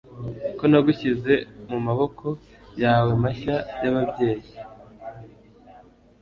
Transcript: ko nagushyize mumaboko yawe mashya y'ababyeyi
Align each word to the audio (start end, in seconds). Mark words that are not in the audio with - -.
ko 0.57 0.63
nagushyize 0.71 1.33
mumaboko 1.69 2.27
yawe 2.81 3.11
mashya 3.23 3.55
y'ababyeyi 3.81 4.49